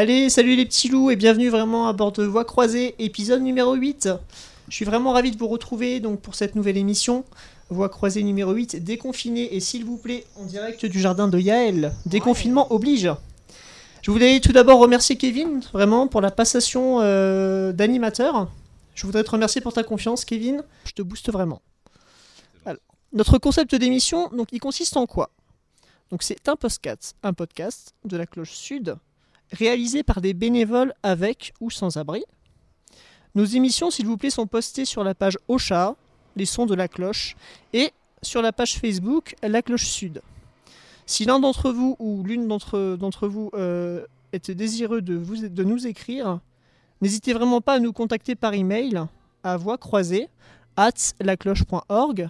[0.00, 3.74] Allez, salut les petits loups et bienvenue vraiment à bord de Voix croisée, épisode numéro
[3.74, 4.08] 8.
[4.66, 7.22] Je suis vraiment ravi de vous retrouver donc pour cette nouvelle émission.
[7.68, 11.92] Voix croisée numéro 8, déconfiné et s'il vous plaît en direct du jardin de Yaël.
[12.06, 13.10] Déconfinement oblige.
[14.00, 18.48] Je voulais tout d'abord remercier Kevin vraiment pour la passation euh, d'animateur.
[18.94, 20.62] Je voudrais te remercier pour ta confiance Kevin.
[20.86, 21.60] Je te booste vraiment.
[22.64, 22.80] Alors,
[23.12, 25.28] notre concept d'émission, donc il consiste en quoi?
[26.10, 28.96] Donc c'est un podcast, un podcast de la cloche sud
[29.52, 32.24] réalisé par des bénévoles avec ou sans abri.
[33.34, 35.94] Nos émissions, s'il vous plaît, sont postées sur la page Ocha,
[36.36, 37.36] les sons de la cloche,
[37.72, 37.92] et
[38.22, 40.20] sur la page Facebook La Cloche Sud.
[41.06, 45.86] Si l'un d'entre vous ou l'une d'entre, vous euh, est désireux de, vous, de nous
[45.86, 46.40] écrire,
[47.00, 49.02] n'hésitez vraiment pas à nous contacter par email
[49.42, 50.28] à voix croisée
[50.76, 52.28] at lacloche.org.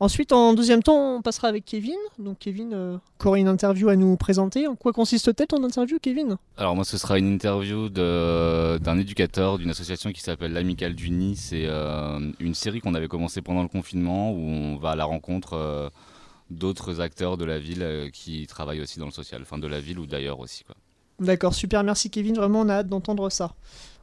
[0.00, 1.96] Ensuite, en deuxième temps, on passera avec Kevin.
[2.20, 2.98] Donc Kevin, euh,
[3.34, 4.68] une interview à nous présenter.
[4.68, 6.36] En quoi consiste-t-elle ton interview, Kevin?
[6.56, 11.34] Alors moi ce sera une interview d'un éducateur d'une association qui s'appelle l'Amicale du Nid.
[11.36, 15.04] C'est euh, une série qu'on avait commencé pendant le confinement où on va à la
[15.04, 15.90] rencontre euh,
[16.50, 19.80] d'autres acteurs de la ville euh, qui travaillent aussi dans le social, enfin de la
[19.80, 20.62] ville ou d'ailleurs aussi.
[20.62, 20.76] Quoi.
[21.18, 23.52] D'accord, super, merci Kevin, vraiment on a hâte d'entendre ça.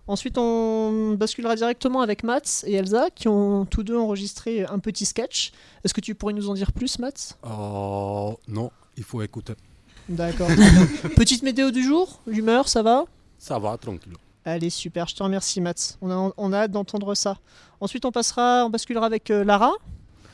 [0.07, 5.05] Ensuite, on basculera directement avec Mats et Elsa qui ont tous deux enregistré un petit
[5.05, 5.51] sketch.
[5.83, 7.35] Est-ce que tu pourrais nous en dire plus, Mats?
[7.43, 9.53] Oh non, il faut écouter.
[10.07, 10.47] D'accord.
[11.15, 13.05] Petite météo du jour, l'humeur, ça va?
[13.39, 14.13] Ça va, tranquille.
[14.43, 15.97] Allez, super, je te remercie, Mats.
[16.01, 17.37] On a, on a hâte d'entendre ça.
[17.81, 19.71] Ensuite, on passera, on basculera avec euh, Lara.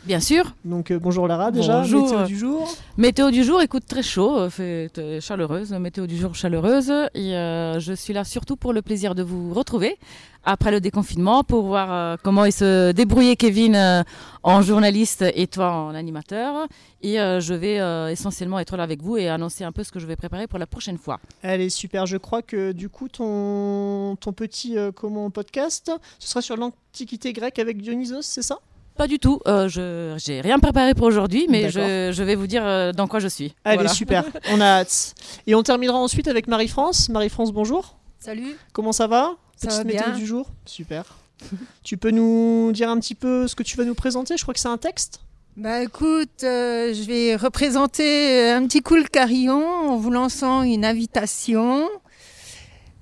[0.04, 0.56] Bien sûr.
[0.66, 1.82] Donc, euh, bonjour Lara, déjà.
[1.82, 2.06] Bonjour.
[2.10, 2.76] Météo du jour.
[2.98, 5.72] Météo du jour, écoute, très chaud, euh, fait euh, chaleureuse.
[5.74, 6.92] Météo du jour chaleureuse.
[7.14, 9.98] Et euh, je suis là surtout pour le plaisir de vous retrouver
[10.44, 14.02] après le déconfinement pour voir euh, comment il se débrouillait Kevin euh,
[14.42, 16.68] en journaliste et toi en animateur.
[17.04, 19.92] Et euh, je vais euh, essentiellement être là avec vous et annoncer un peu ce
[19.92, 21.20] que je vais préparer pour la prochaine fois.
[21.44, 22.08] Allez, super.
[22.08, 27.34] Je crois que du coup, ton, ton petit euh, comment, podcast, ce sera sur l'Antiquité
[27.34, 28.58] grecque avec Dionysos, c'est ça?
[29.02, 29.40] Pas du tout.
[29.48, 33.08] Euh, je j'ai rien préparé pour aujourd'hui, mais je, je vais vous dire euh, dans
[33.08, 33.56] quoi je suis.
[33.64, 33.90] Allez, Voilà.
[33.90, 34.24] super.
[34.52, 35.16] On a hâte.
[35.48, 37.10] Et on terminera ensuite avec Marie-France.
[37.10, 37.98] Marie-France, bonjour.
[38.20, 38.56] Salut.
[38.74, 40.16] Comment ça va Ça Petite va météo bien.
[40.20, 41.18] du jour Super.
[41.84, 44.38] tu peux nous dire un petit peu ce que tu vas nous présenter?
[44.38, 45.22] Je crois que c'est un texte.
[45.58, 50.86] Bah écoute, euh, je vais représenter un petit coup le carillon en vous lançant une
[50.86, 51.90] invitation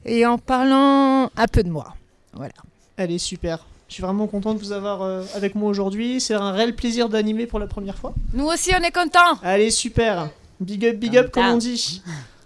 [0.06, 1.94] et en parlant un peu de moi.
[2.32, 2.54] Voilà.
[2.98, 3.66] Allez, super.
[3.90, 6.22] Je suis vraiment content de vous avoir euh, avec moi aujourd'hui.
[6.22, 8.14] C'est un réel plaisir d'animer pour la première fois.
[8.34, 9.40] Nous aussi, on est contents.
[9.44, 10.30] Allez, super.
[10.60, 12.02] Big up, big up, comme on dit.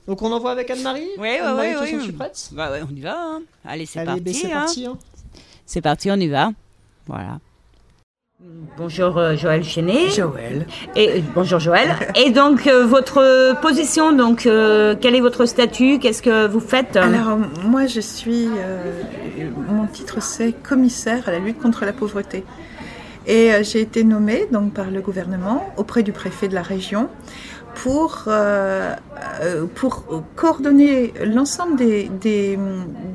[0.07, 2.03] Donc on envoie avec Anne-Marie Oui, oui, oui, de toute façon, oui.
[2.03, 3.15] tu es prête Bah ouais, on y va.
[3.17, 3.41] hein.
[3.65, 4.21] Allez, c'est parti.
[4.21, 4.59] ben, c'est hein.
[4.61, 4.85] parti.
[4.85, 4.97] hein.
[5.65, 6.51] C'est parti, on y va.
[7.07, 7.39] Voilà.
[8.77, 10.09] Bonjour euh, Joël Chenet.
[10.09, 10.65] Joël.
[10.97, 11.95] Et euh, bonjour Joël.
[12.15, 15.97] Et donc euh, votre position, donc euh, quel est votre statut?
[15.99, 16.97] Qu'est-ce que vous faites?
[16.97, 18.47] Alors, moi, je suis.
[18.47, 18.91] euh,
[19.69, 22.43] mon titre, c'est commissaire à la lutte contre la pauvreté.
[23.27, 27.07] Et j'ai été nommée donc, par le gouvernement auprès du préfet de la région
[27.75, 28.95] pour, euh,
[29.41, 30.05] euh, pour
[30.35, 32.57] coordonner l'ensemble des, des,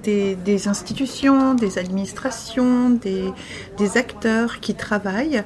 [0.02, 3.32] des, des institutions, des administrations, des,
[3.76, 5.42] des acteurs qui travaillent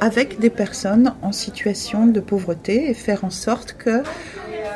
[0.00, 4.02] avec des personnes en situation de pauvreté et faire en sorte que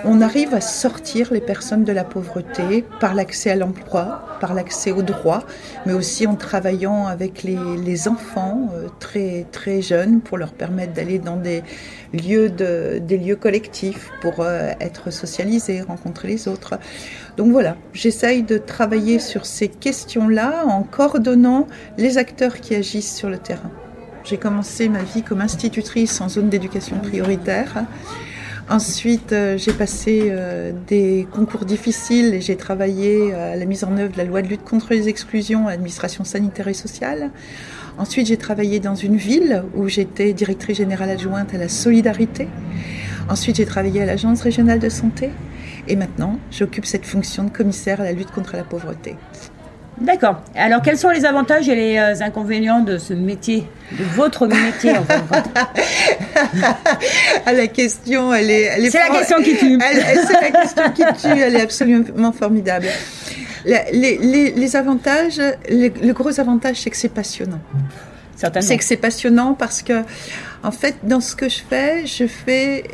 [0.04, 4.92] on arrive à sortir les personnes de la pauvreté par l'accès à l'emploi, par l'accès
[4.92, 5.44] aux droits,
[5.84, 11.18] mais aussi en travaillant avec les, enfants euh, très, très jeunes pour leur permettre d'aller
[11.18, 11.62] dans des
[12.14, 16.78] lieux, de, des lieux collectifs pour euh, être socialisés, rencontrer les autres.
[17.36, 21.66] Donc voilà, j'essaye de travailler sur ces questions-là en coordonnant
[21.98, 23.70] les acteurs qui agissent sur le terrain.
[24.30, 27.84] J'ai commencé ma vie comme institutrice en zone d'éducation prioritaire.
[28.68, 33.96] Ensuite, euh, j'ai passé euh, des concours difficiles et j'ai travaillé à la mise en
[33.96, 37.32] œuvre de la loi de lutte contre les exclusions à l'administration sanitaire et sociale.
[37.98, 42.46] Ensuite, j'ai travaillé dans une ville où j'étais directrice générale adjointe à la solidarité.
[43.28, 45.30] Ensuite, j'ai travaillé à l'agence régionale de santé.
[45.88, 49.16] Et maintenant, j'occupe cette fonction de commissaire à la lutte contre la pauvreté.
[50.00, 50.40] D'accord.
[50.54, 54.92] Alors, quels sont les avantages et les euh, inconvénients de ce métier, de votre métier
[54.96, 55.04] en
[57.46, 58.62] Ah, la question, elle est.
[58.62, 59.78] elle est C'est la question qui tue.
[59.78, 62.86] C'est la question qui tue, elle est absolument formidable.
[63.64, 65.38] La- les, les- les avantages,
[65.68, 67.60] le, le gros avantage, c'est que c'est passionnant.
[68.36, 68.66] Certainement.
[68.66, 70.02] C'est que c'est passionnant parce que,
[70.62, 72.84] en fait, dans ce que je fais, je fais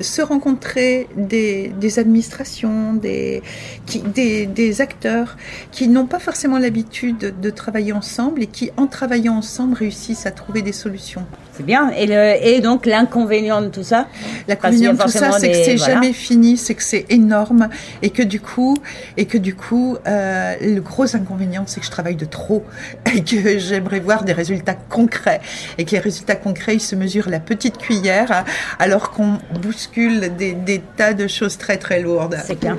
[0.00, 3.42] se rencontrer des, administrations, des,
[3.86, 5.36] des, acteurs
[5.70, 10.26] qui n'ont pas forcément l'habitude de, de travailler ensemble et qui, en travaillant ensemble, réussissent
[10.26, 11.26] à trouver des solutions.
[11.54, 11.90] C'est bien.
[11.90, 14.06] Et, le- et donc, l'inconvénient de tout ça
[14.48, 15.94] L'inconvénient de tout ça, c'est que c'est voilà.
[15.94, 17.68] jamais fini, c'est que c'est énorme
[18.00, 18.78] et que du coup,
[19.18, 22.64] et que du coup, euh, le gros inconvénient, c'est que je travaille de trop
[23.14, 25.40] et que j'aimerais voir des résultats concrets
[25.76, 28.44] et que les résultats concrets, ils se mesurent à la petite cuillère
[28.78, 32.38] alors qu'on bouscule des, des tas de choses très très lourdes.
[32.44, 32.76] C'est clair.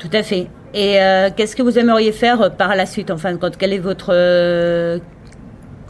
[0.00, 0.48] Tout à fait.
[0.74, 3.56] Et euh, qu'est-ce que vous aimeriez faire euh, par la suite, en fin de compte?
[3.58, 4.12] Quel est votre,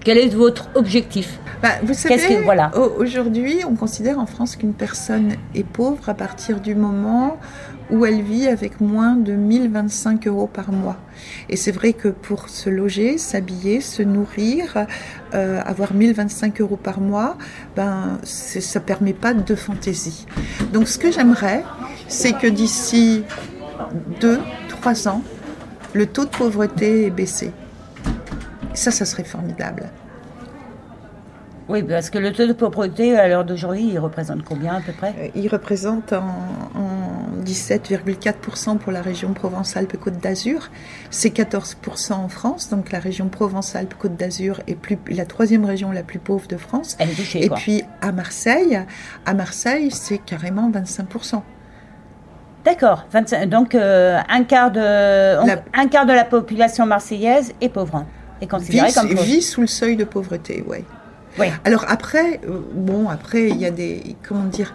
[0.05, 2.71] quel est votre objectif Bah, vous savez, que- voilà.
[2.77, 7.39] au- aujourd'hui, on considère en France qu'une personne est pauvre à partir du moment
[7.91, 10.97] où elle vit avec moins de 1025 euros par mois.
[11.51, 14.87] Et c'est vrai que pour se loger, s'habiller, se nourrir,
[15.35, 17.37] euh, avoir 1025 euros par mois,
[17.77, 20.27] ben, ça permet pas de fantaisie.
[20.73, 21.65] Donc ce que j'aimerais,
[22.09, 23.25] c'est que d'ici
[24.21, 25.23] deux, trois ans,
[25.93, 27.53] le taux de pauvreté est baissé.
[28.75, 29.91] Ça, ça serait formidable.
[31.69, 34.93] Oui, parce que le taux de pauvreté à l'heure d'aujourd'hui, il représente combien à peu
[34.93, 35.15] près?
[35.19, 36.19] Euh, Il représente en,
[36.75, 40.71] en 17,4% pour la région Provence-Alpes-Côte d'Azur.
[41.11, 46.03] C'est 14% en France, donc la région Provence-Alpes-Côte d'Azur est plus, la troisième région la
[46.03, 46.97] plus pauvre de France.
[46.99, 47.57] Elle est touchée, Et quoi.
[47.57, 48.81] puis à Marseille,
[49.25, 51.43] à Marseille, c'est carrément 25%.
[52.65, 53.07] D'accord.
[53.13, 57.69] 25 Donc, euh, un, quart de, on- La- un quart de la population marseillaise est
[57.69, 58.05] pauvre.
[58.43, 59.23] Est considérée Vit, comme pauvre.
[59.23, 60.85] vit sous le seuil de pauvreté, ouais.
[61.39, 61.47] Oui.
[61.65, 64.75] Alors après, euh, bon, après, il y a des, comment dire,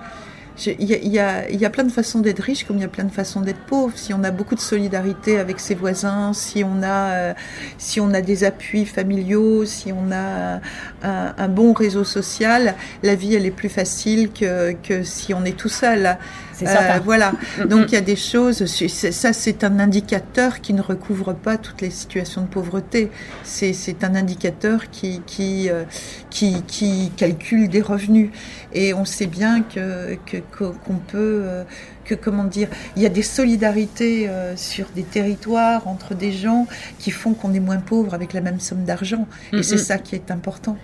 [0.66, 2.86] il y a, il y, y a plein de façons d'être riche comme il y
[2.86, 3.96] a plein de façons d'être pauvre.
[3.96, 7.34] Si on a beaucoup de solidarité avec ses voisins, si on a, euh,
[7.78, 10.60] si on a des appuis familiaux, si on a
[11.04, 12.74] un, un bon réseau social,
[13.04, 16.18] la vie elle est plus facile que, que si on est tout seul.
[16.63, 17.00] Euh, certain.
[17.00, 17.33] voilà.
[17.59, 17.86] Mm, Donc mm.
[17.89, 18.65] il y a des choses.
[18.65, 23.12] Ça c'est un indicateur qui ne recouvre pas toutes les situations de pauvreté.
[23.44, 25.83] C'est un indicateur qui qui, euh,
[26.30, 28.30] qui qui calcule des revenus.
[28.74, 30.18] Et on sait bien que
[30.57, 31.63] qu'on peut euh,
[32.06, 36.68] que comment dire, il y a des solidarités euh, sur des territoires entre des gens
[37.00, 39.27] qui font qu'on est moins pauvre avec la même somme d'argent.
[39.51, 39.80] Mm, Et c'est mm.
[39.80, 40.77] ça qui est important.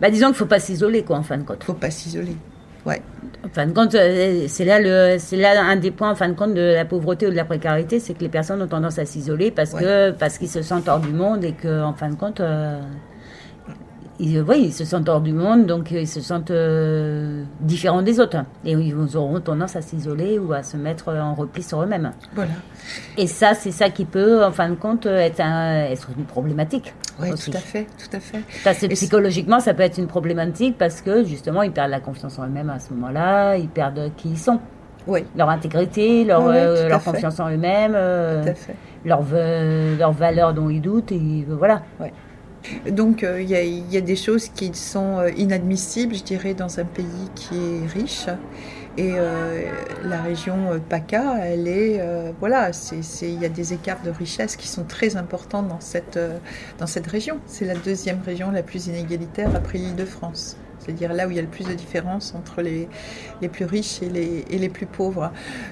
[0.00, 1.62] Bah, disons qu'il ne faut pas s'isoler, quoi, en fin de compte.
[1.62, 2.36] Faut pas s'isoler.
[2.84, 3.00] Ouais.
[3.44, 6.28] En fin de compte, euh, c'est là, le, c'est là un des points, en fin
[6.28, 8.98] de compte, de la pauvreté ou de la précarité, c'est que les personnes ont tendance
[8.98, 12.08] à s'isoler parce que parce qu'ils se sentent hors du monde et que, en fin
[12.08, 12.80] de compte, euh,
[14.22, 18.02] ils, oui, ils se sentent hors du monde, donc euh, ils se sentent euh, différents
[18.02, 18.38] des autres.
[18.64, 22.12] Et ils auront tendance à s'isoler ou à se mettre en repli sur eux-mêmes.
[22.34, 22.52] Voilà.
[23.18, 26.94] Et ça, c'est ça qui peut, en fin de compte, être, un- être une problématique.
[27.20, 27.50] Aussi.
[27.50, 28.40] tout à fait, tout à fait.
[28.64, 32.38] Parce que psychologiquement, ça peut être une problématique parce que justement, ils perdent la confiance
[32.38, 34.58] en eux-mêmes à ce moment-là, ils perdent qui ils sont,
[35.06, 37.04] Oui, leur intégrité, leur, euh, fait.
[37.10, 38.74] confiance en eux-mêmes, euh, fait.
[39.04, 39.20] leur,
[39.98, 41.82] leurs valeurs dont ils doutent, et voilà.
[42.90, 46.84] Donc euh, il y, a, des choses qui sont euh, inadmissibles, je dirais, dans un
[46.84, 48.26] pays qui est riche.
[48.98, 49.62] Et euh,
[50.04, 52.04] la région PACA, elle est,
[52.40, 52.70] voilà,
[53.22, 56.18] il y a des écarts de richesse qui sont très importants dans cette,
[56.78, 57.38] dans cette région.
[57.46, 60.58] C'est la deuxième région la plus inégalitaire après l'Île-de-France.
[60.84, 62.88] C'est-à-dire là où il y a le plus de différence entre les,
[63.40, 65.30] les plus riches et les, et les plus pauvres.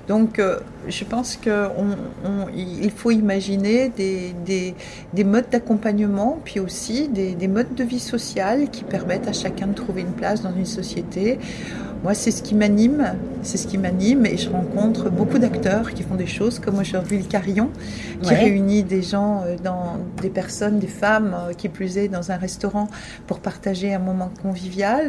[0.09, 4.75] Donc euh, je pense qu'il faut imaginer des, des,
[5.12, 9.67] des modes d'accompagnement, puis aussi des, des modes de vie sociale qui permettent à chacun
[9.69, 11.38] de trouver une place dans une société.
[12.02, 13.02] Moi, c'est ce qui m'anime,
[13.43, 17.19] c'est ce qui m'anime, et je rencontre beaucoup d'acteurs qui font des choses, comme aujourd'hui
[17.19, 17.69] le Carillon,
[18.23, 18.38] qui Ouais.
[18.45, 22.37] réunit des gens, euh, dans, des personnes, des femmes, euh, qui plus est, dans un
[22.38, 22.88] restaurant
[23.26, 25.00] pour partager un moment convivial.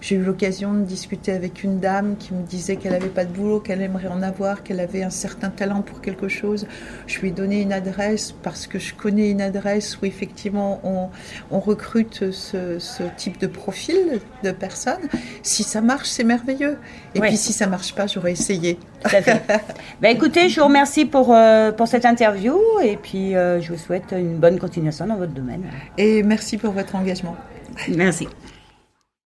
[0.00, 3.32] J'ai eu l'occasion de discuter avec une dame qui me disait qu'elle n'avait pas de
[3.32, 6.66] boulot, qu'elle aimerait en avoir, qu'elle avait un certain talent pour quelque chose.
[7.06, 11.08] Je lui ai donné une adresse parce que je connais une adresse où effectivement on,
[11.50, 15.08] on recrute ce, ce type de profil de personnes.
[15.42, 16.78] Si ça marche, c'est merveilleux.
[17.14, 17.28] Et Ouais.
[17.28, 18.78] puis si ça marche pas, j'aurais essayé.
[19.02, 19.42] Tout à fait.
[20.00, 23.78] ben, écoutez, je vous remercie pour, euh, pour cette interview et puis euh, je vous
[23.78, 25.64] souhaite une bonne continuation dans votre domaine.
[25.96, 27.36] Et merci pour votre engagement.
[27.88, 28.28] Merci.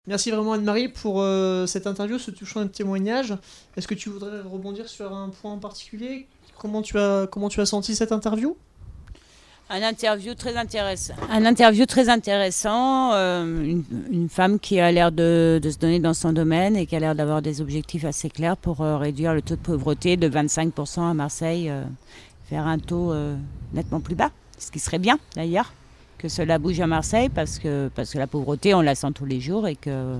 [0.09, 3.35] Merci vraiment Anne-Marie pour euh, cette interview, ce touchant témoignage.
[3.77, 6.25] Est-ce que tu voudrais rebondir sur un point en particulier?
[6.57, 8.57] Comment tu, as, comment tu as senti cette interview?
[9.69, 11.13] Un interview très intéressant.
[11.29, 13.13] Un interview très intéressant.
[13.13, 13.43] euh,
[14.11, 17.13] une, femme qui a l'air de, se donner dans son domaine et qui a l'air
[17.13, 21.13] d'avoir des objectifs assez clairs pour euh, réduire le taux de pauvreté de 25% à
[21.13, 21.83] Marseille euh,
[22.49, 23.13] vers un taux
[23.75, 24.31] nettement plus bas.
[24.57, 25.71] Ce qui serait bien d'ailleurs
[26.19, 29.25] que cela bouge à Marseille parce que, parce que la pauvreté, on la sent tous
[29.25, 30.17] les jours et que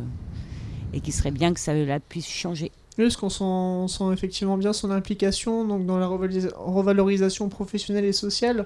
[0.91, 2.71] et qu'il serait bien que cela puisse changer.
[2.97, 8.65] Oui, Parce qu'on sent, effectivement bien son implication donc dans la revalorisation professionnelle et sociale,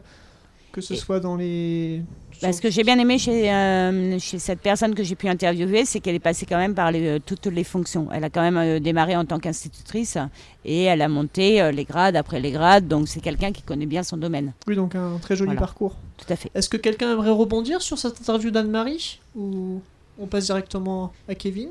[0.74, 2.01] que ce Et- soit dans les...
[2.42, 5.86] Bah, ce que j'ai bien aimé chez, euh, chez cette personne que j'ai pu interviewer,
[5.86, 8.10] c'est qu'elle est passée quand même par les, euh, toutes les fonctions.
[8.12, 10.18] Elle a quand même euh, démarré en tant qu'institutrice
[10.65, 12.88] et elle a monté euh, les grades après les grades.
[12.89, 14.51] Donc c'est quelqu'un qui connaît bien son domaine.
[14.68, 15.62] Oui, donc un très joli Voilà.
[15.62, 15.96] parcours.
[16.18, 16.50] Tout à fait.
[16.56, 19.82] Est-ce que quelqu'un aimerait rebondir sur cette interview d'Anne-Marie Ou
[20.20, 21.70] on passe directement à Kevin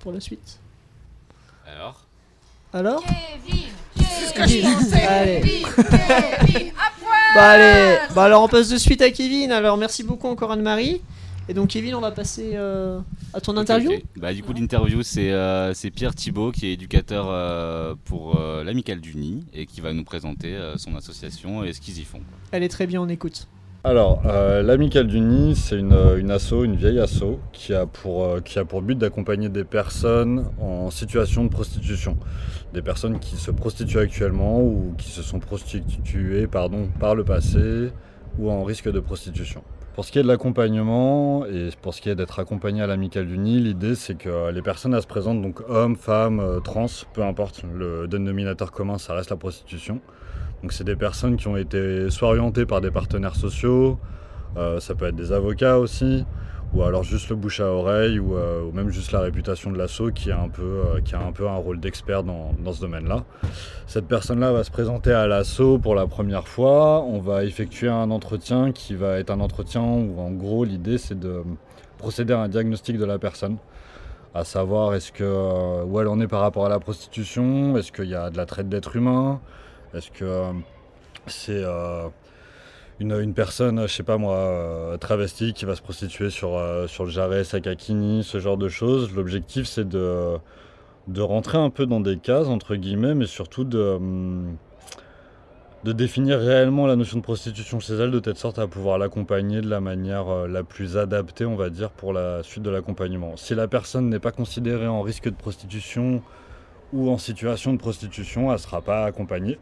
[0.00, 0.58] pour la suite?
[1.72, 2.06] Alors?
[2.72, 3.04] Alors?
[4.34, 4.66] Kevin,
[5.08, 5.40] Allez.
[5.42, 6.72] Kevin,
[7.34, 9.52] Bah allez, bah alors on passe de suite à Kevin.
[9.52, 11.00] Alors merci beaucoup encore Anne-Marie.
[11.48, 13.00] Et donc Kevin, on va passer euh,
[13.34, 13.92] à ton interview.
[14.16, 19.00] Bah, du coup, l'interview, c'est euh, c'est Pierre Thibault, qui est éducateur euh, pour l'Amicale
[19.00, 22.20] du Nid et qui va nous présenter son association et ce qu'ils y font.
[22.52, 23.48] Elle est très bien, on écoute.
[23.82, 27.86] Alors, euh, l'Amicale du Nid, c'est une, euh, une asso, une vieille asso, qui a
[27.86, 32.18] pour, euh, qui a pour but d'accompagner des personnes en situation de prostitution.
[32.74, 37.90] Des personnes qui se prostituent actuellement ou qui se sont prostituées pardon, par le passé
[38.38, 39.62] ou en risque de prostitution.
[39.94, 43.26] Pour ce qui est de l'accompagnement et pour ce qui est d'être accompagné à l'Amicale
[43.26, 47.62] du Nid, l'idée c'est que les personnes se présentent, donc hommes, femmes, trans, peu importe,
[47.74, 50.02] le dénominateur commun ça reste la prostitution.
[50.62, 53.98] Donc c'est des personnes qui ont été soit orientées par des partenaires sociaux,
[54.56, 56.24] euh, ça peut être des avocats aussi,
[56.74, 60.10] ou alors juste le bouche à oreille, ou, euh, même juste la réputation de l'assaut
[60.10, 63.24] qui, a un peu, euh, qui a un peu un rôle d'expert dans, ce domaine-là.
[63.86, 68.10] Cette personne-là va se présenter à l'assaut pour la première fois, on va effectuer un
[68.10, 71.42] entretien qui va être un entretien où en gros l'idée c'est de
[71.98, 73.56] procéder à un diagnostic de la personne
[74.34, 78.08] à savoir est-ce que où elle en est par rapport à la prostitution, est-ce qu'il
[78.08, 79.40] y a de la traite d'êtres humains,
[79.94, 80.52] est-ce que euh,
[81.26, 82.08] c'est euh,
[83.00, 87.10] une, personne, je sais pas moi, euh, travestie qui va se prostituer sur, sur le
[87.10, 89.12] jarret, Sakakini, ce genre de choses.
[89.14, 90.38] L'objectif, c'est de,
[91.18, 93.98] rentrer un peu dans des cases, entre guillemets, mais surtout de,
[95.82, 99.60] de définir réellement la notion de prostitution chez elle, de telle sorte à pouvoir l'accompagner
[99.60, 103.36] de la manière la plus adaptée, on va dire, pour la suite de l'accompagnement.
[103.36, 106.22] Si la personne n'est pas considérée en risque de prostitution
[106.92, 109.58] ou en situation de prostitution, elle ne sera pas accompagnée.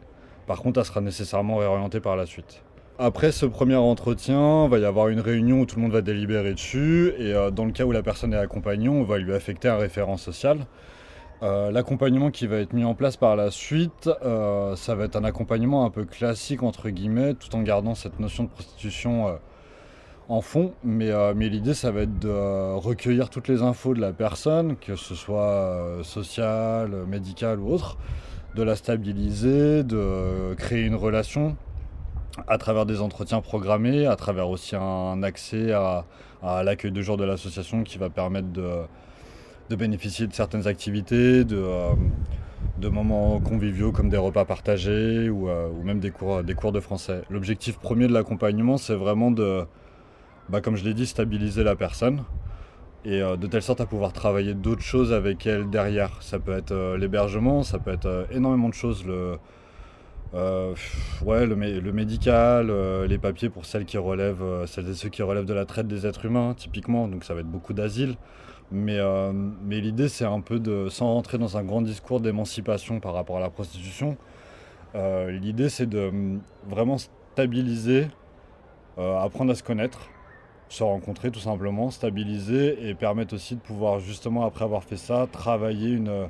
[0.49, 2.63] Par contre, elle sera nécessairement réorientée par la suite.
[2.97, 6.01] Après ce premier entretien, il va y avoir une réunion où tout le monde va
[6.01, 7.13] délibérer dessus.
[7.19, 9.77] Et euh, dans le cas où la personne est accompagnée, on va lui affecter un
[9.77, 10.65] référent social.
[11.43, 15.17] Euh, L'accompagnement qui va être mis en place par la suite, euh, ça va être
[15.17, 19.37] un accompagnement un peu classique, entre guillemets, tout en gardant cette notion de prostitution
[20.29, 20.73] en fond.
[20.83, 24.95] Mais, mais l'idée, ça va être de recueillir toutes les infos de la personne, que
[24.95, 27.99] ce soit sociale, médicale ou autre,
[28.55, 31.55] de la stabiliser, de créer une relation
[32.47, 36.05] à travers des entretiens programmés, à travers aussi un accès à,
[36.63, 41.93] l'accueil de jour de l'association qui va permettre de, bénéficier de certaines activités, de, euh,
[42.79, 46.71] de moments conviviaux comme des repas partagés ou, euh, ou même des cours, des cours
[46.71, 47.21] de français.
[47.29, 49.65] L'objectif premier de l'accompagnement, c'est vraiment de,
[50.47, 52.23] bah, comme je l'ai dit, stabiliser la personne
[53.05, 56.21] et euh, de telle sorte à pouvoir travailler d'autres choses avec elle derrière.
[56.21, 59.05] Ça peut être euh, l'hébergement, ça peut être euh, énormément de choses.
[59.05, 59.37] Le,
[61.23, 62.71] ouais, le, mé- le médical,
[63.07, 66.25] les papiers pour celles qui relèvent, et ceux qui relèvent de la traite des êtres
[66.25, 67.07] humains, typiquement.
[67.07, 68.15] Donc ça va être beaucoup d'asile.
[68.71, 68.99] Mais,
[69.65, 73.37] mais l'idée, c'est un peu de, sans rentrer dans un grand discours d'émancipation par rapport
[73.37, 74.17] à la prostitution,
[74.93, 78.07] l'idée, c'est de hum, vraiment stabiliser,
[78.97, 80.09] apprendre à se connaître,
[80.69, 85.27] se rencontrer tout simplement, stabiliser et permettre aussi de pouvoir justement, après avoir fait ça,
[85.31, 86.27] travailler une euh,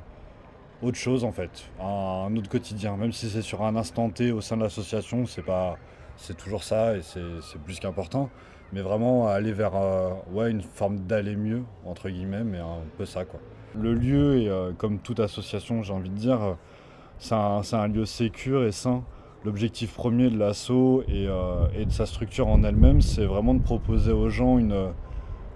[0.82, 2.96] autre chose en fait, un, autre quotidien.
[2.96, 5.76] Même si c'est sur un instant T au sein de l'association, c'est pas,
[6.16, 8.30] c'est toujours ça et c'est plus qu'important.
[8.72, 13.04] Mais vraiment aller vers euh, ouais, une forme d'aller mieux, entre guillemets, mais un peu
[13.04, 13.40] ça quoi.
[13.74, 16.54] Le lieu, est, euh, comme toute association, j'ai envie de dire, euh,
[17.18, 19.04] c'est un, un lieu sécure et sain.
[19.44, 23.62] L'objectif premier de l'asso et, euh, et de sa structure en elle-même, c'est vraiment de
[23.62, 24.92] proposer aux gens une,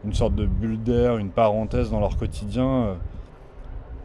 [0.04, 2.94] une sorte de bulle d'air, une parenthèse dans leur quotidien, euh,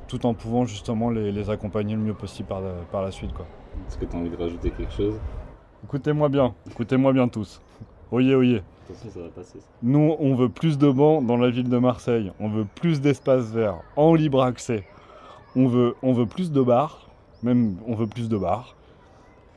[0.09, 3.31] tout en pouvant justement les, les accompagner le mieux possible par la, par la suite.
[3.88, 5.15] Est-ce que tu as envie de rajouter quelque chose?
[5.86, 7.62] Écoutez-moi bien, écoutez-moi bien tous.
[8.12, 8.62] Oyez, oyez.
[8.83, 9.59] Attention, ça va passer.
[9.59, 9.67] ça.
[9.81, 12.33] Nous, on veut plus de bancs dans la ville de Marseille.
[12.39, 14.83] On veut plus d'espaces verts en libre accès.
[15.55, 17.07] On veut, on veut plus de bars.
[17.43, 18.75] Même, on veut plus de bars.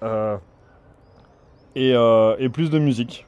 [0.03, 0.37] Euh,
[1.75, 3.27] et, euh, et plus de musique.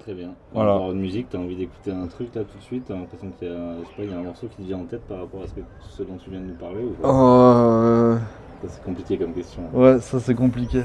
[0.00, 0.30] Très bien.
[0.52, 0.76] Voilà.
[0.92, 3.50] Une musique, t'as envie d'écouter un truc là tout de suite T'as l'impression qu'il y
[3.50, 5.18] a, je sais pas, il y a un morceau qui te vient en tête par
[5.18, 5.60] rapport à ce, que,
[5.90, 8.16] ce dont tu viens de nous parler ou Euh,
[8.62, 9.62] Ça, C'est compliqué comme question.
[9.74, 10.84] Ouais, ça c'est compliqué.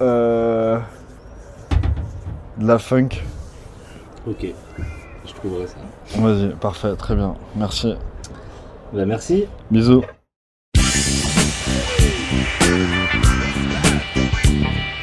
[0.00, 0.78] Euh...
[2.58, 3.08] De la funk.
[4.26, 4.46] Ok,
[5.24, 5.76] je trouverai ça.
[6.16, 7.36] Vas-y, parfait, très bien.
[7.56, 7.94] Merci.
[8.92, 9.46] Bah merci.
[9.70, 10.02] Bisous.
[14.48, 14.97] Tout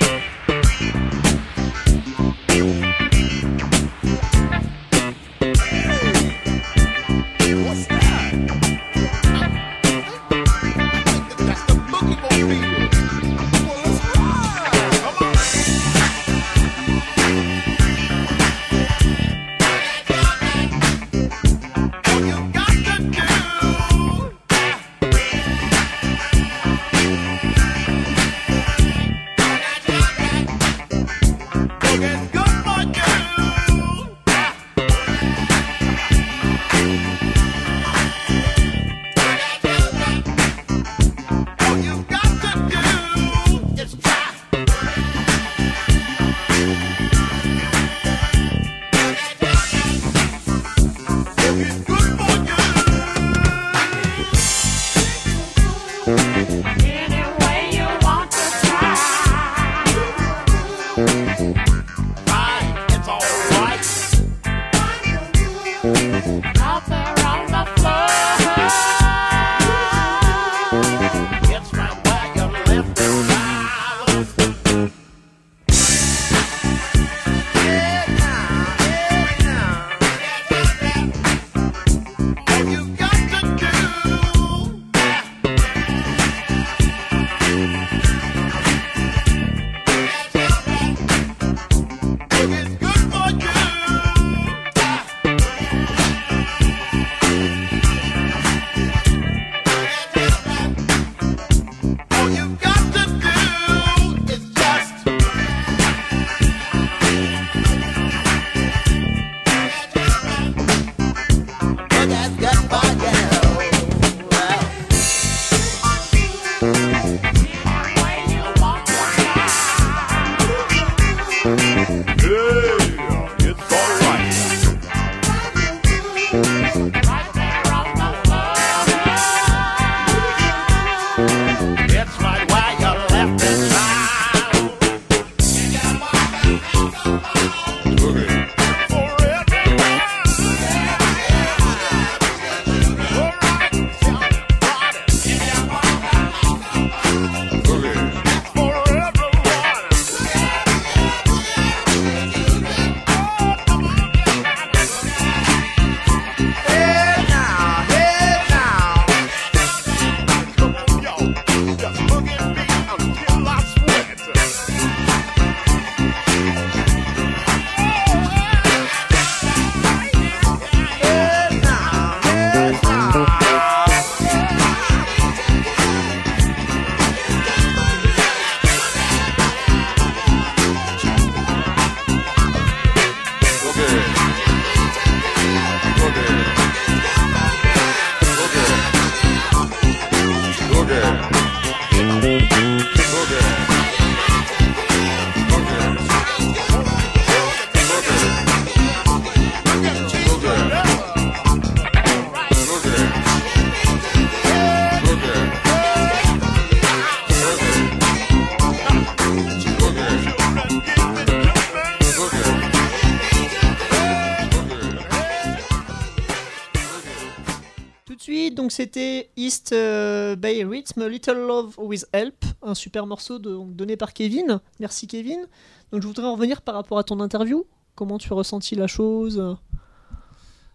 [218.86, 224.62] c'était East euh, Bay Rhythm, Little Love with Help, un super morceau donné par Kevin.
[224.80, 225.48] Merci Kevin.
[225.92, 227.66] Donc je voudrais en revenir par rapport à ton interview.
[227.96, 229.58] Comment tu as ressenti la chose?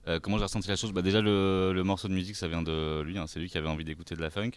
[0.09, 0.91] Euh, comment j'ai ressenti la chose?
[0.93, 3.17] Bah Déjà, le, morceau de musique, ça vient de lui.
[3.17, 4.51] hein, c'est lui qui avait envie d'écouter de la funk.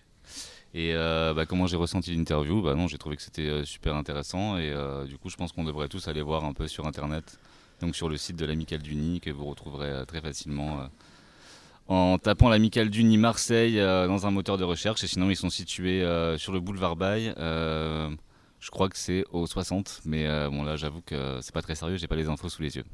[0.73, 2.63] Et euh, bah, comment j'ai ressenti l'interview?
[2.63, 4.57] Bah J'ai trouvé que c'était super intéressant.
[4.57, 4.73] Et
[5.07, 7.37] du coup, je pense qu'on devrait tous aller voir un peu sur Internet.
[7.81, 10.89] Donc sur le site de l'Amicale du Nid, que vous retrouverez très facilement
[11.93, 15.03] en tapant l'Amicale du Nid Marseille euh, dans un moteur de recherche.
[15.03, 17.33] Et sinon, ils sont situés euh, sur le boulevard Baye.
[17.37, 18.09] euh,
[18.59, 20.01] je crois que c'est au 60.
[20.05, 21.97] Mais bon, là, j'avoue que c'est pas très sérieux.
[21.97, 22.85] J'ai pas les infos sous les yeux.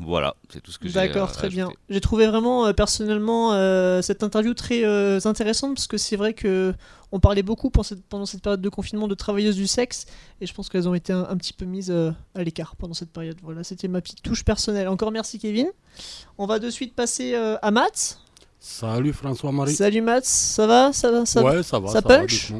[0.00, 0.94] Voilà, c'est tout ce que j'ai.
[0.94, 1.70] D'accord, très bien.
[1.88, 6.34] J'ai trouvé vraiment euh, personnellement euh, cette interview très euh, intéressante parce que c'est vrai
[6.34, 6.72] que
[7.10, 10.06] on parlait beaucoup pendant cette, pendant cette période de confinement de travailleuses du sexe
[10.40, 12.94] et je pense qu'elles ont été un, un petit peu mises euh, à l'écart pendant
[12.94, 13.38] cette période.
[13.42, 14.86] Voilà, c'était ma petite touche personnelle.
[14.88, 15.66] Encore merci Kevin.
[16.36, 18.20] On va de suite passer euh, à Matt.
[18.60, 19.74] Salut François-Marie.
[19.74, 20.92] Salut Matt, ça va?
[20.92, 21.26] Ça va?
[21.26, 21.42] Ça...
[21.42, 21.88] ouais, ça va.
[21.88, 22.52] ça Ça, va, punch?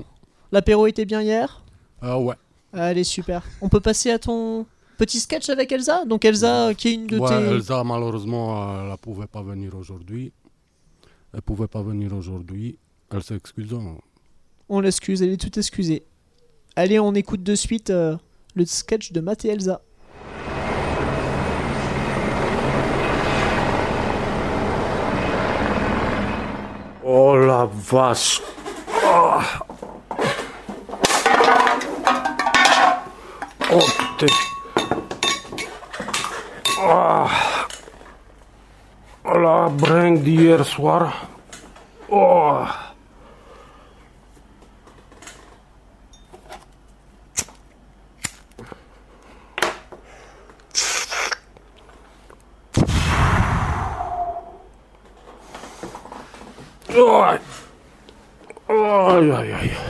[0.50, 1.62] L'apéro était bien hier?
[2.00, 2.34] Ah ouais.
[2.72, 3.42] Allez, super.
[3.60, 4.66] On peut passer à ton
[4.98, 7.34] petit sketch avec Elsa Donc Elsa, qui est une de Ouais, tes...
[7.54, 10.32] Elsa, malheureusement, euh, elle ne pouvait pas venir aujourd'hui.
[11.32, 12.78] Elle pouvait pas venir aujourd'hui.
[13.10, 13.72] Elle s'excuse.
[13.72, 13.96] hein.
[14.68, 16.02] On l'excuse, elle est toute excusée.
[16.76, 18.16] Allez, on écoute de suite euh,
[18.54, 19.80] le sketch de Matt et Elsa.
[27.04, 28.42] Oh la vache.
[29.04, 29.40] Oh,
[33.72, 33.80] oh
[34.18, 34.34] putain.
[36.80, 37.28] Oh.
[39.24, 41.28] Oh la bringue d'hier soir.
[42.08, 42.64] Oh.
[56.96, 57.34] Oh.
[59.18, 59.52] Aïe aïe aïe.
[59.52, 59.87] Aïe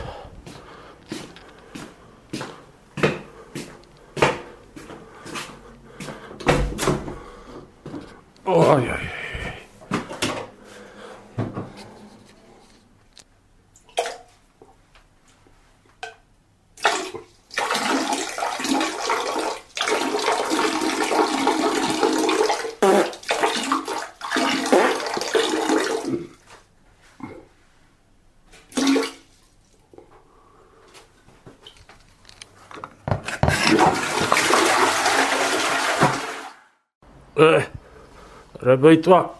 [38.69, 39.35] réveille-toi.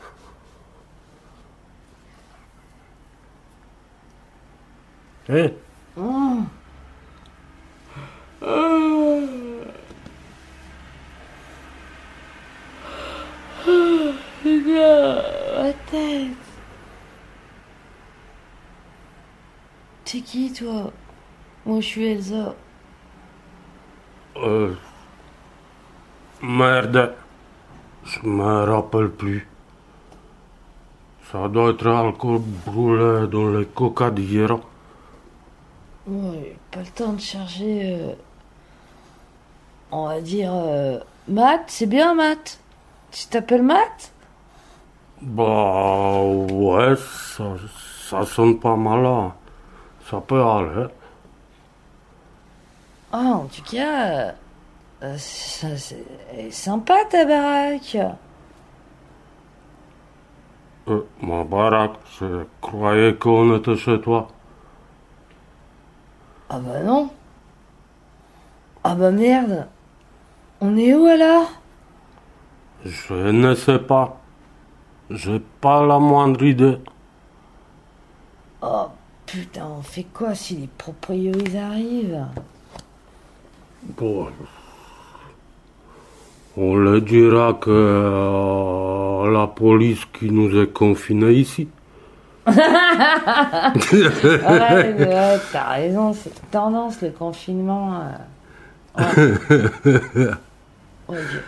[5.29, 5.49] Hein?
[14.79, 16.29] Ma tête.
[20.05, 20.91] T'es qui toi?
[21.67, 22.55] Moi je suis Elsa.
[24.37, 24.75] Euh,
[26.41, 27.15] Merde.
[28.09, 29.47] Je me rappelle plus.
[31.31, 34.59] Ça doit être alcool brûlé dans les coca d'hier.
[36.07, 37.83] Ouais, pas le temps de charger.
[37.95, 38.15] euh,
[39.93, 40.53] On va dire.
[40.55, 42.59] euh, Matt, c'est bien Matt?
[43.11, 44.13] Tu t'appelles Matt?
[45.21, 47.45] Bah ouais, ça,
[48.09, 49.35] ça sonne pas mal là.
[50.11, 50.87] Ça peut aller.
[53.13, 54.11] Ah, en tout cas.
[54.29, 54.33] euh,
[55.03, 57.99] euh, ça, c'est sympa ta baraque.
[60.89, 64.29] Euh, ma baraque, je croyais qu'on était chez toi.
[66.49, 67.11] Ah bah non.
[68.83, 69.69] Ah bah merde.
[70.61, 71.51] On est où alors?
[72.85, 74.19] Je ne sais pas.
[75.11, 76.79] J'ai pas la moindre idée.
[78.63, 78.87] Oh
[79.27, 82.27] putain, on fait quoi si les proprios ils arrivent?
[83.83, 84.29] Bon.
[86.61, 91.69] On leur dira que euh, la police qui nous est confinée ici.
[92.49, 92.55] ouais,
[94.95, 98.01] mais ouais, t'as raison, c'est une tendance le confinement.
[98.99, 98.99] euh.
[98.99, 100.35] Ouais.
[101.09, 101.43] Ouais, Dieu.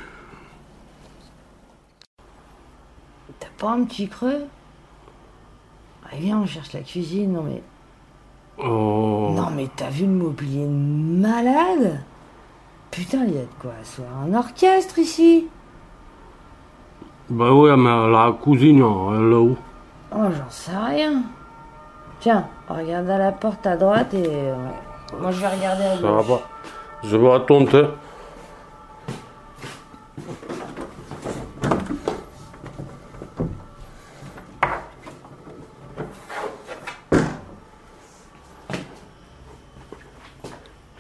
[3.39, 4.45] T'as pas un petit creux?
[6.05, 7.33] Ah, viens, on cherche la cuisine.
[7.33, 7.63] Non mais,
[8.63, 9.33] Oh.
[9.35, 12.01] non mais t'as vu le mobilier malade?
[12.91, 15.47] Putain, il y a de quoi asseoir un orchestre ici.
[17.29, 19.57] Ben oui, mais la cousine, elle est où?
[20.13, 21.23] Oh, j'en sais rien.
[22.19, 24.55] Tiens, regarde à la porte à droite et euh,
[25.21, 26.27] moi je vais regarder à Ça va gauche.
[26.41, 26.49] pas.
[27.05, 27.85] Je vais tenter.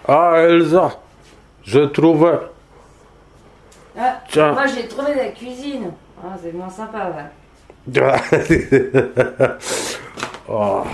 [0.07, 0.99] Ah, Elsa,
[1.63, 2.33] j'ai trouvé.
[3.99, 4.53] Ah, Tiens.
[4.53, 5.93] moi j'ai trouvé la cuisine.
[6.23, 7.31] Ah, c'est moins sympa, ouais.
[10.49, 10.85] oh.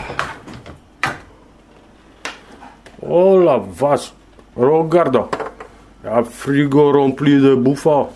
[3.03, 4.13] Oh la vache,
[4.57, 5.25] regarde,
[6.05, 8.09] un frigo rempli de bouffons.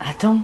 [0.00, 0.40] Attends.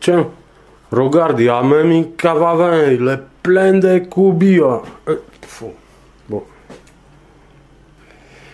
[0.00, 0.26] Tiens,
[0.92, 4.82] regarde, il y a même une cave à vin, il est plein de coubillons.
[5.08, 5.72] Euh, fou.
[6.28, 6.42] Bon,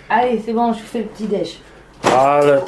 [0.09, 1.59] Allez, c'est bon, je fais le petit déj.
[2.05, 2.61] allez.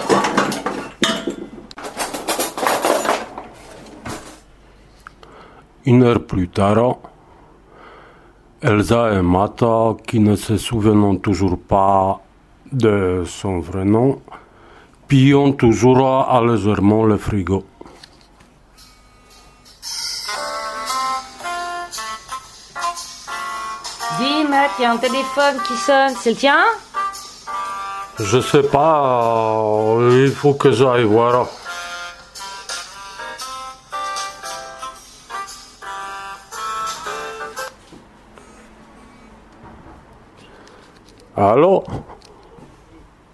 [5.86, 6.96] Une heure plus tard,
[8.62, 12.20] Elsa et Mata, qui ne se souvenant toujours pas
[12.72, 14.20] de son vrai nom,
[15.06, 17.64] pillent toujours à légèrement le frigo.
[24.78, 26.60] Il y a un téléphone qui sonne, c'est le tien
[28.20, 31.48] Je sais pas, euh, il faut que j'aille voir.
[41.36, 41.82] Allô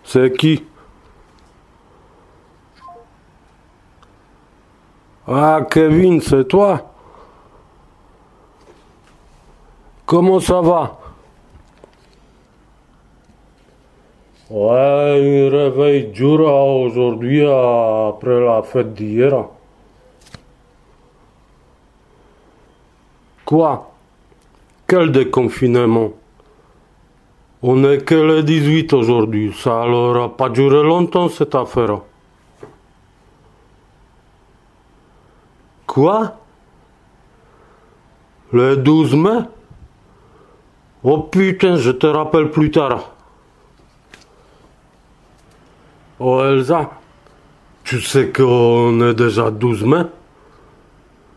[0.05, 0.65] C'est qui
[5.29, 6.81] Ah, Kevin, c'est toi
[10.07, 11.00] Comment ça va
[14.51, 19.45] Ouais, un réveil dur aujourd'hui après la fête d'hier.
[23.45, 23.93] Quoi?
[24.89, 26.11] Quel déconfinement?
[27.63, 32.01] On n'est que le 18 aujourd'hui, ça n'aura pas duré longtemps cette affaire.
[35.87, 36.33] Quoi?
[38.53, 39.39] Le 12 mai?
[41.05, 43.13] Oh putain, je te rappelle plus tard.
[46.23, 46.91] Oh Elsa,
[47.83, 50.03] tu sais qu'on est déjà 12 mai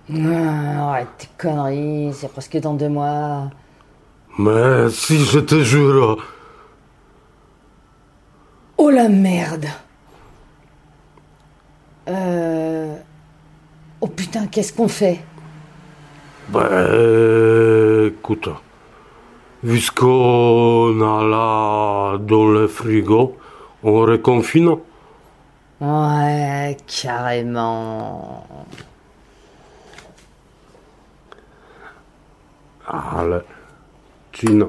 [0.10, 3.50] Non, arrête tes conneries, c'est presque dans deux mois.
[4.38, 6.18] Mais si je te jure.
[8.78, 9.68] Oh la merde
[12.10, 12.94] Euh...
[14.02, 15.24] Oh putain, qu'est-ce qu'on fait?
[16.50, 18.50] Ben écoute,
[19.64, 23.38] vu ce qu'on a là dans le frigo,
[23.84, 24.78] on reconfine.
[25.82, 28.46] Ouais, carrément.
[32.88, 33.40] Allez,
[34.32, 34.68] Tina.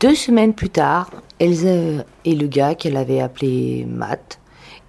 [0.00, 4.38] Deux semaines plus tard, Elsa et le gars qu'elle avait appelé Matt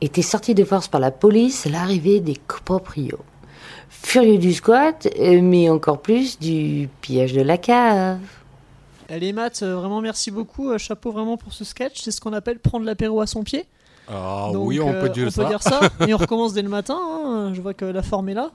[0.01, 3.23] étaient sortis de force par la police à l'arrivée des coproprios.
[4.03, 8.19] Furieux du squat, euh, mais encore plus du pillage de la cave.
[9.09, 12.33] Allez Matt, euh, vraiment merci beaucoup, euh, chapeau vraiment pour ce sketch, c'est ce qu'on
[12.33, 13.65] appelle prendre l'apéro à son pied.
[14.07, 15.43] Ah Donc, oui, on peut dire on ça.
[15.43, 15.79] peut dire ça.
[16.07, 18.51] Et on recommence dès le matin, hein, je vois que la forme est là.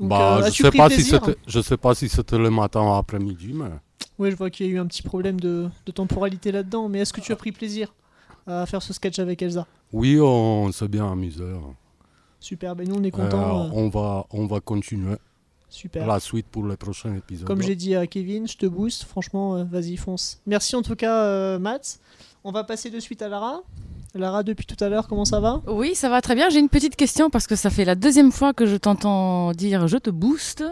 [0.00, 1.12] Donc, bah, euh, je sais pas si
[1.46, 3.70] je sais pas si c'était le matin ou après-midi, mais
[4.18, 7.00] Oui, je vois qu'il y a eu un petit problème de, de temporalité là-dedans, mais
[7.00, 7.94] est-ce que tu as pris plaisir
[8.46, 9.66] à faire ce sketch avec Elsa?
[9.92, 11.44] Oui, on s'est bien amusé.
[12.44, 13.64] Super, ben nous on est Euh, contents.
[13.64, 15.16] euh, on va, on va continuer
[15.70, 16.06] Super.
[16.06, 17.46] la suite pour les prochains épisodes.
[17.46, 20.40] Comme j'ai dit à Kevin, je te booste, franchement, euh, vas-y, fonce.
[20.46, 21.98] Merci en tout cas, euh, Matt.
[22.44, 23.62] On va passer de suite à Lara.
[24.14, 25.62] Lara, depuis tout à l'heure, comment ça va?
[25.66, 26.50] Oui, ça va très bien.
[26.50, 29.88] J'ai une petite question parce que ça fait la deuxième fois que je t'entends dire
[29.88, 30.62] je te booste.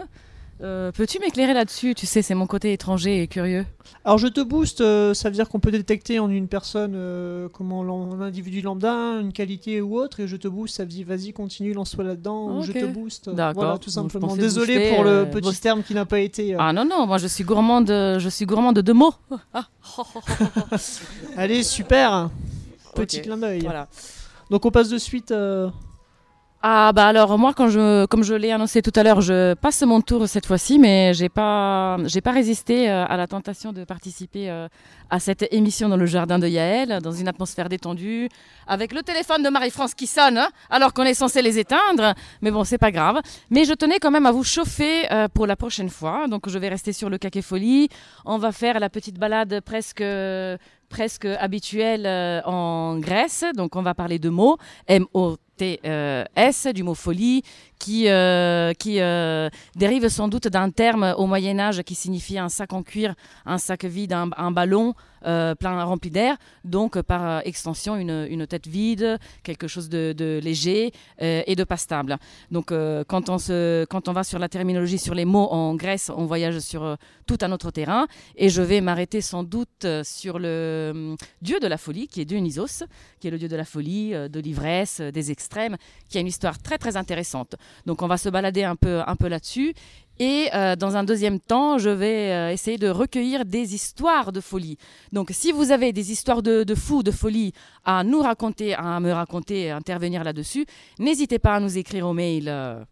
[0.61, 1.95] Euh, Peux-tu m'éclairer là-dessus?
[1.95, 3.65] Tu sais, c'est mon côté étranger et curieux.
[4.05, 7.47] Alors, je te booste, euh, ça veut dire qu'on peut détecter en une personne, euh,
[7.51, 11.05] comment un individu lambda, une qualité ou autre, et je te booste, ça veut dire
[11.07, 13.29] vas-y, continue, lance-toi là-dedans, ou je te booste.
[13.29, 13.63] D'accord.
[13.63, 14.35] Voilà, tout simplement.
[14.35, 16.55] Désolé booster, pour le euh, petit terme qui n'a pas été.
[16.57, 19.13] Ah non, non, moi je suis gourmand de, je suis gourmand de deux mots.
[21.37, 22.29] Allez, super
[22.95, 23.61] Petit clin d'œil.
[23.61, 23.87] Voilà.
[24.49, 25.33] Donc, on passe de suite.
[26.65, 29.81] Ah bah alors moi quand je comme je l'ai annoncé tout à l'heure, je passe
[29.81, 33.83] mon tour cette fois-ci mais j'ai pas j'ai pas résisté euh, à la tentation de
[33.83, 34.69] participer euh,
[35.09, 38.29] à cette émission dans le jardin de Yaël dans une atmosphère détendue
[38.65, 42.13] avec le téléphone de Marie-France qui sonne hein, alors qu'on est censé les éteindre.
[42.41, 43.19] Mais bon c'est pas grave.
[43.49, 46.29] Mais je tenais quand même à vous chauffer euh, pour la prochaine fois.
[46.29, 47.89] Donc je vais rester sur le caquet folie.
[48.23, 50.05] On va faire la petite balade presque
[50.87, 52.07] presque habituelle
[52.45, 53.43] en Grèce.
[53.57, 54.57] Donc on va parler de mots
[55.85, 57.43] Euh, S du mot folie
[57.79, 62.49] qui, euh, qui euh, dérive sans doute d'un terme au Moyen Âge qui signifie un
[62.49, 63.13] sac en cuir,
[63.45, 69.17] un sac vide, un, ballon plein rempli d'air, donc par extension une, une tête vide,
[69.41, 72.17] quelque chose de, léger et de pas stable.
[72.51, 72.73] Donc
[73.07, 76.25] quand, on se, quand on va sur la terminologie, sur les mots en Grèce, on
[76.25, 78.07] voyage sur tout un autre terrain.
[78.35, 82.25] Et je vais m'arrêter sans doute sur le euh, dieu de la folie qui est
[82.25, 82.83] Dionysos,
[83.19, 85.52] qui est le dieu de la folie, de l'ivresse, des extrêmes,
[86.09, 87.55] qui a une histoire très très intéressante.
[87.85, 89.73] Donc on va se balader un peu, un peu là-dessus.
[90.19, 94.41] Et euh, dans un deuxième temps, je vais euh, essayer de recueillir des histoires de
[94.41, 94.77] folie.
[95.11, 97.51] Donc si vous avez des histoires de, de fou, de folie
[97.83, 100.65] à nous raconter, à me raconter, à intervenir là-dessus,
[100.99, 102.45] n'hésitez pas à nous écrire au mail.
[102.47, 102.83] euh,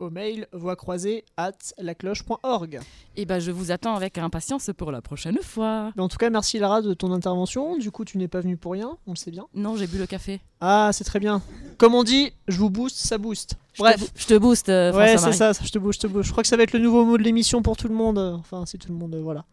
[0.00, 2.80] Au mail voix croisée at lacloche.org.
[3.16, 5.92] et ben, je vous attends avec impatience pour la prochaine fois.
[5.94, 7.76] Mais en tout cas, merci Lara de ton intervention.
[7.76, 9.46] Du coup, tu n'es pas venu pour rien, on le sait bien.
[9.54, 10.40] Non, j'ai bu le café.
[10.62, 11.42] Ah, c'est très bien.
[11.76, 13.56] Comme on dit, je vous booste, ça booste.
[13.78, 14.10] Bref.
[14.16, 15.36] je te booste, euh, ouais, c'est Marie.
[15.36, 16.24] ça, je te bouge, je te bouge.
[16.26, 18.18] Je crois que ça va être le nouveau mot de l'émission pour tout le monde.
[18.18, 19.44] Enfin, si tout le monde, euh, voilà.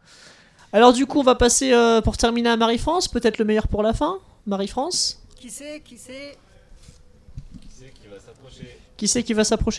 [0.72, 3.84] Alors du coup, on va passer euh, pour terminer à Marie-France, peut-être le meilleur pour
[3.84, 4.18] la fin.
[4.46, 6.38] Marie-France, Qui c'est Qui c'est?
[7.62, 8.78] Qui c'est qui va s'approcher?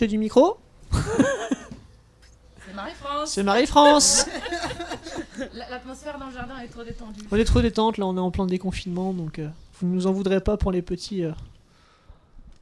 [0.07, 0.57] Du micro
[2.65, 3.31] C'est Marie-France.
[3.31, 4.25] C'est Marie-France.
[5.53, 7.21] L'atmosphère dans le jardin est trop détendue.
[7.31, 9.47] on est trop détente, là, on est en plein déconfinement, donc euh,
[9.79, 11.23] vous ne nous en voudrez pas pour les petits.
[11.23, 11.31] euh,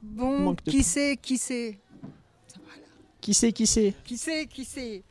[0.02, 0.84] Bon, Manque de qui temps.
[0.88, 1.78] c'est Qui c'est
[3.22, 5.04] Qui c'est, qui c'est Qui c'est Qui c'est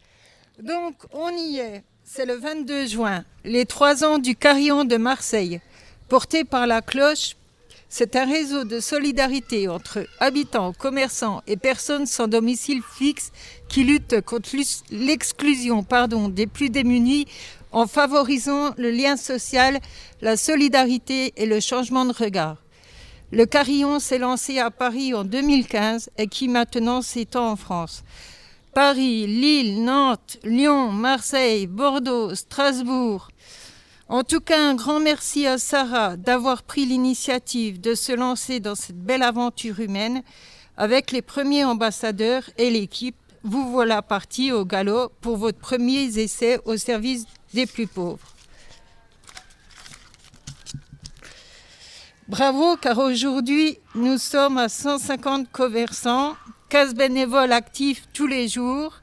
[0.62, 1.85] Donc, on y est.
[2.04, 5.61] C'est le 22 juin, les trois ans du Carillon de Marseille.
[6.09, 7.35] Porté par la cloche,
[7.88, 13.31] c'est un réseau de solidarité entre habitants, commerçants et personnes sans domicile fixe
[13.68, 15.85] qui lutte contre l'us- l'exclusion
[16.29, 17.27] des plus démunis
[17.72, 19.81] en favorisant le lien social,
[20.20, 22.57] la solidarité et le changement de regard.
[23.33, 28.03] Le Carillon s'est lancé à Paris en 2015 et qui maintenant s'étend en France.
[28.72, 33.29] Paris, Lille, Nantes, Lyon, Marseille, Bordeaux, Strasbourg.
[34.09, 38.77] En tout cas, un grand merci à Sarah d'avoir pris l'initiative de se lancer dans
[38.77, 40.23] cette belle aventure humaine
[40.77, 43.16] avec les premiers ambassadeurs et l'équipe.
[43.42, 48.33] Vous voilà partis au galop pour votre premier essai au service des plus pauvres.
[52.29, 56.37] Bravo, car aujourd'hui, nous sommes à 150 commerçants,
[56.69, 58.95] 15 bénévoles actifs tous les jours,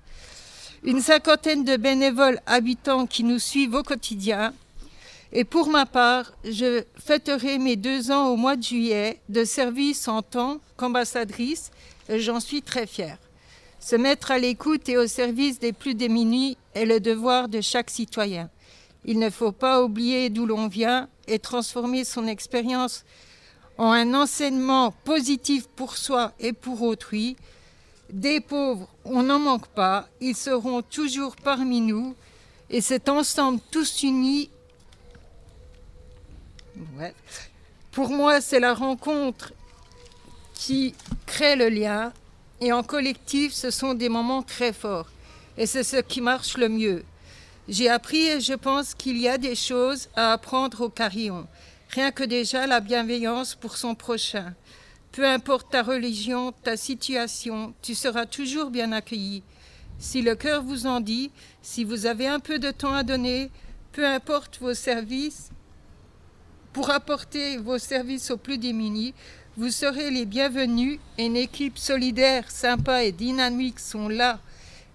[0.84, 4.54] une cinquantaine de bénévoles habitants qui nous suivent au quotidien.
[5.36, 10.08] Et pour ma part, je fêterai mes deux ans au mois de juillet de service
[10.08, 11.72] en tant qu'ambassadrice
[12.08, 13.18] j'en suis très fière.
[13.80, 17.90] Se mettre à l'écoute et au service des plus démunis est le devoir de chaque
[17.90, 18.50] citoyen.
[19.06, 23.04] Il ne faut pas oublier d'où l'on vient et transformer son expérience
[23.78, 27.36] en un enseignement positif pour soi et pour autrui.
[28.12, 32.16] Des pauvres, on n'en manque pas, ils seront toujours parmi nous
[32.70, 34.52] et c'est ensemble tous unis.
[37.92, 39.54] Pour moi, c'est la rencontre
[40.54, 42.12] qui crée le lien
[42.62, 45.10] et en collectif, ce sont des moments très forts
[45.58, 47.04] et c'est ce qui marche le mieux.
[47.68, 51.48] J'ai appris et je pense qu'il y a des choses à apprendre au carillon.
[51.90, 54.54] Rien que déjà la bienveillance pour son prochain.
[55.12, 59.44] Peu importe ta religion, ta situation, tu seras toujours bien accueilli.
[60.00, 61.32] Si le cœur vous en dit,
[61.62, 63.52] si vous avez un peu de temps à donner,
[63.92, 65.52] peu importe vos services,
[66.74, 69.14] pour apporter vos services aux plus démunis,
[69.58, 74.40] vous serez les bienvenus une équipe solidaire, sympa et dynamique sont là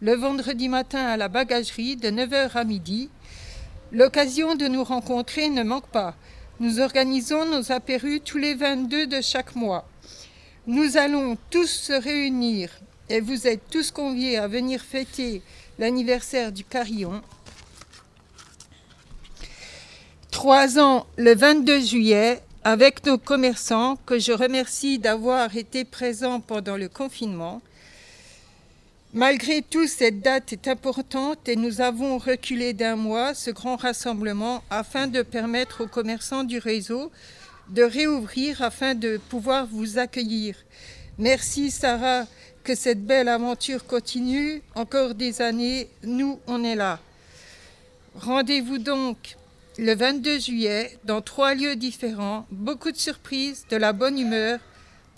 [0.01, 3.11] le vendredi matin à la bagagerie de 9h à midi.
[3.93, 6.15] L'occasion de nous rencontrer ne manque pas.
[6.61, 9.89] Nous organisons nos apérus tous les 22 de chaque mois.
[10.67, 12.71] Nous allons tous se réunir
[13.09, 15.43] et vous êtes tous conviés à venir fêter
[15.79, 17.23] l'anniversaire du Carillon.
[20.39, 26.77] Trois ans le 22 juillet avec nos commerçants que je remercie d'avoir été présents pendant
[26.77, 27.61] le confinement.
[29.13, 34.63] Malgré tout, cette date est importante et nous avons reculé d'un mois ce grand rassemblement
[34.71, 37.11] afin de permettre aux commerçants du réseau
[37.71, 40.55] de réouvrir afin de pouvoir vous accueillir.
[41.19, 42.27] Merci Sarah,
[42.63, 44.63] que cette belle aventure continue.
[44.77, 47.01] Encore des années, nous, on est là.
[48.15, 49.37] Rendez-vous donc
[49.79, 52.47] le 22 juillet dans trois lieux différents.
[52.51, 54.59] Beaucoup de surprises, de la bonne humeur.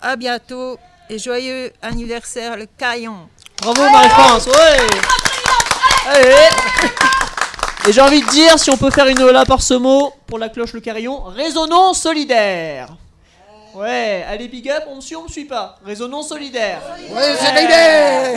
[0.01, 0.77] À bientôt
[1.09, 3.27] et joyeux anniversaire le Caillon.
[3.57, 4.87] Bravo Marie-France, ouais
[6.07, 6.35] Allez
[7.87, 10.37] Et j'ai envie de dire, si on peut faire une ola par ce mot, pour
[10.37, 12.89] la cloche le carillon, résonance solidaire
[13.73, 18.33] Ouais, allez big up, on me suit, on me suit pas Résonance solidaire Ouais, solidaire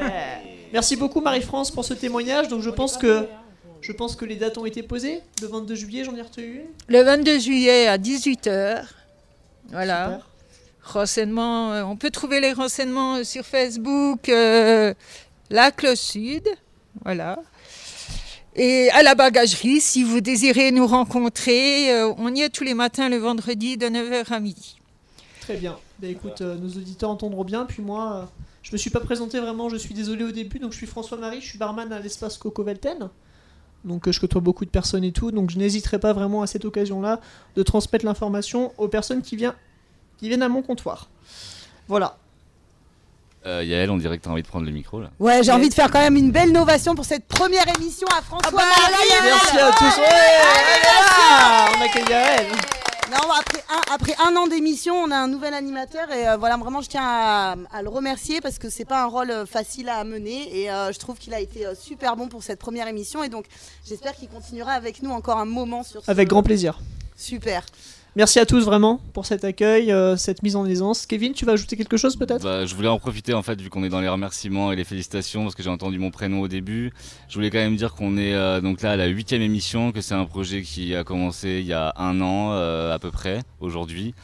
[0.00, 0.68] Ouais.
[0.72, 3.26] Merci beaucoup Marie-France pour ce témoignage, donc je pense que...
[3.80, 5.20] Je pense que les dates ont été posées.
[5.40, 6.94] Le 22 juillet, j'en ai retenu une.
[6.94, 8.84] Le 22 juillet à 18h.
[9.70, 10.04] Voilà.
[10.04, 10.28] Super.
[10.82, 14.94] Renseignements, euh, on peut trouver les renseignements sur Facebook, euh,
[15.50, 16.48] la Cloche Sud.
[17.04, 17.38] Voilà.
[18.56, 22.74] Et à la bagagerie, si vous désirez nous rencontrer, euh, on y est tous les
[22.74, 24.78] matins le vendredi de 9h à midi.
[25.40, 25.78] Très bien.
[26.00, 28.24] Bah écoute, euh, nos auditeurs entendront bien, puis moi, euh,
[28.62, 30.58] Je me suis pas présenté vraiment, je suis désolé au début.
[30.58, 33.08] Donc je suis François-Marie, je suis barman à l'espace Coco Velten.
[33.84, 35.30] Donc euh, je côtoie beaucoup de personnes et tout.
[35.30, 37.20] Donc je n'hésiterai pas vraiment à cette occasion-là
[37.56, 39.54] de transmettre l'information aux personnes qui, viennent
[40.18, 41.08] qui viennent à mon comptoir.
[41.86, 42.16] Voilà.
[43.46, 45.10] Euh, Yael, on dirait que tu as envie de prendre le micro là.
[45.20, 48.20] Ouais, j'ai envie de faire quand même une belle novation pour cette première émission à
[48.22, 48.50] François.
[48.50, 48.64] Marie.
[49.22, 50.00] Merci à tous.
[50.00, 50.08] Ouais,
[51.78, 52.46] on accueille Yael.
[53.10, 56.58] Non, après un, après un an d'émission, on a un nouvel animateur et euh, voilà,
[56.58, 59.88] vraiment, je tiens à, à le remercier parce que c'est pas un rôle euh, facile
[59.88, 63.22] à mener et euh, je trouve qu'il a été super bon pour cette première émission
[63.24, 63.46] et donc
[63.86, 66.80] j'espère qu'il continuera avec nous encore un moment sur ce- Avec grand plaisir.
[67.16, 67.64] Super.
[68.16, 71.06] Merci à tous vraiment pour cet accueil, euh, cette mise en aisance.
[71.06, 72.42] Kevin, tu vas ajouter quelque chose peut-être?
[72.42, 74.84] Bah, je voulais en profiter en fait vu qu'on est dans les remerciements et les
[74.84, 76.92] félicitations parce que j'ai entendu mon prénom au début.
[77.28, 80.00] Je voulais quand même dire qu'on est euh, donc là à la huitième émission, que
[80.00, 83.42] c'est un projet qui a commencé il y a un an euh, à peu près
[83.60, 84.14] aujourd'hui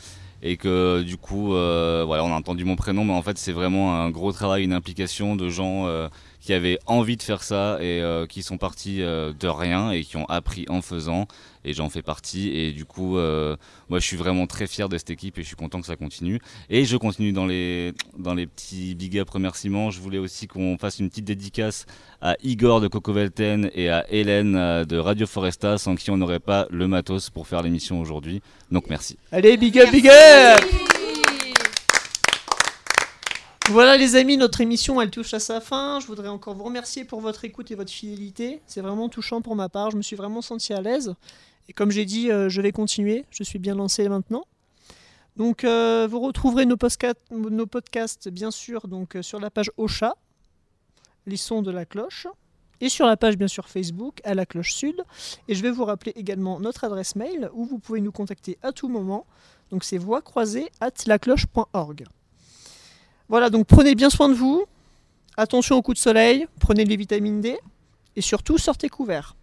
[0.43, 3.95] et que du coup voilà on a entendu mon prénom mais en fait c'est vraiment
[3.95, 5.87] un gros travail, une implication de gens
[6.45, 10.05] qui avaient envie de faire ça et euh, qui sont partis euh, de rien et
[10.05, 11.27] qui ont appris en faisant.
[11.65, 12.51] Et j'en fais partie.
[12.51, 13.57] Et du coup euh,
[13.89, 15.97] moi je suis vraiment très fier de cette équipe et je suis content que ça
[15.97, 16.41] continue.
[16.69, 19.91] Et je continue dans les dans les petits big up remerciements.
[19.91, 21.87] Je voulais aussi qu'on fasse une petite dédicace
[22.21, 26.19] à Igor de Coco Velten et à Hélène euh, de Radio Foresta sans qui on
[26.19, 28.43] n'aurait pas le matos pour faire l'émission aujourd'hui.
[28.71, 29.17] Donc merci.
[29.33, 30.94] Allez, big up, big up
[33.71, 35.99] Voilà les amis, notre émission elle touche à sa fin.
[35.99, 38.61] Je voudrais encore vous remercier pour votre écoute et votre fidélité.
[38.67, 39.91] C'est vraiment touchant pour ma part.
[39.91, 41.15] Je me suis vraiment senti à l'aise.
[41.69, 43.25] Et comme j'ai dit, euh, je vais continuer.
[43.31, 44.45] Je suis bien lancé maintenant.
[45.37, 50.15] Donc euh, vous retrouverez nos, podcasts bien sûr donc, euh, sur la page Ocha,
[51.27, 52.27] les sons de la cloche,
[52.83, 55.03] et sur la page bien sûr Facebook à la cloche sud.
[55.49, 58.73] Et je vais vous rappeler également notre adresse mail où vous pouvez nous contacter à
[58.73, 59.25] tout moment.
[59.71, 62.05] Donc c'est voix croisée at lacloche.org.
[63.29, 64.65] Voilà, donc prenez bien soin de vous.
[65.37, 67.59] Attention aux coups de soleil, prenez des vitamines D
[68.17, 69.35] et surtout sortez couverts.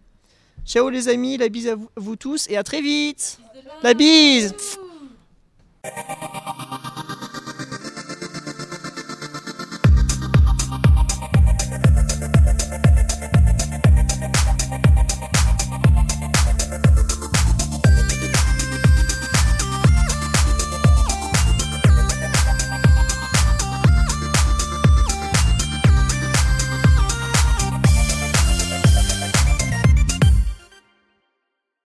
[0.64, 3.38] Ciao les amis, la bise à vous, vous tous et à très vite.
[3.82, 4.54] La bise.